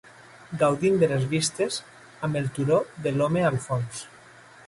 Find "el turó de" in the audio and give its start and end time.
2.41-3.13